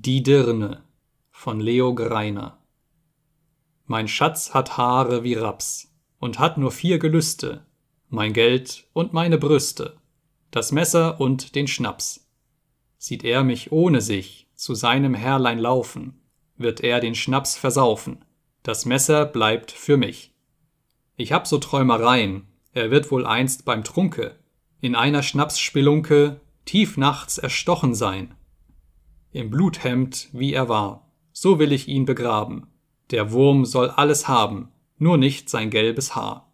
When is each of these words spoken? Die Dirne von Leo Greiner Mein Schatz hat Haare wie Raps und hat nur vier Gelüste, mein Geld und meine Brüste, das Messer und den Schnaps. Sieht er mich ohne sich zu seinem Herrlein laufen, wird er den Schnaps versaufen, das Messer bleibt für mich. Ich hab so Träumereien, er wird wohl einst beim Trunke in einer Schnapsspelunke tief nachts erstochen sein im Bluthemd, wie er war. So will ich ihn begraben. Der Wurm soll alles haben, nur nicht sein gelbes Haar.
Die 0.00 0.22
Dirne 0.22 0.84
von 1.32 1.58
Leo 1.58 1.92
Greiner 1.92 2.56
Mein 3.86 4.06
Schatz 4.06 4.54
hat 4.54 4.76
Haare 4.76 5.24
wie 5.24 5.34
Raps 5.34 5.92
und 6.20 6.38
hat 6.38 6.56
nur 6.56 6.70
vier 6.70 7.00
Gelüste, 7.00 7.66
mein 8.08 8.32
Geld 8.32 8.86
und 8.92 9.12
meine 9.12 9.38
Brüste, 9.38 9.96
das 10.52 10.70
Messer 10.70 11.20
und 11.20 11.56
den 11.56 11.66
Schnaps. 11.66 12.28
Sieht 12.96 13.24
er 13.24 13.42
mich 13.42 13.72
ohne 13.72 14.00
sich 14.00 14.46
zu 14.54 14.76
seinem 14.76 15.14
Herrlein 15.14 15.58
laufen, 15.58 16.20
wird 16.56 16.80
er 16.80 17.00
den 17.00 17.16
Schnaps 17.16 17.56
versaufen, 17.56 18.24
das 18.62 18.84
Messer 18.84 19.26
bleibt 19.26 19.72
für 19.72 19.96
mich. 19.96 20.32
Ich 21.16 21.32
hab 21.32 21.48
so 21.48 21.58
Träumereien, 21.58 22.46
er 22.72 22.92
wird 22.92 23.10
wohl 23.10 23.26
einst 23.26 23.64
beim 23.64 23.82
Trunke 23.82 24.38
in 24.80 24.94
einer 24.94 25.24
Schnapsspelunke 25.24 26.40
tief 26.66 26.96
nachts 26.98 27.38
erstochen 27.38 27.96
sein 27.96 28.36
im 29.32 29.50
Bluthemd, 29.50 30.28
wie 30.32 30.52
er 30.52 30.68
war. 30.68 31.10
So 31.32 31.58
will 31.58 31.72
ich 31.72 31.88
ihn 31.88 32.04
begraben. 32.04 32.66
Der 33.10 33.32
Wurm 33.32 33.64
soll 33.64 33.90
alles 33.90 34.28
haben, 34.28 34.68
nur 34.98 35.16
nicht 35.16 35.48
sein 35.48 35.70
gelbes 35.70 36.14
Haar. 36.14 36.47